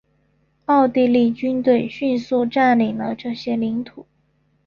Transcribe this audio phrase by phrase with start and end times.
[0.65, 4.07] 奥地利军队迅速占领了这些领土。